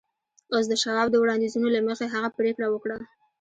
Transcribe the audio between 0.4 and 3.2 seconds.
اوس د شواب د وړاندیزونو له مخې هغه پرېکړه وکړه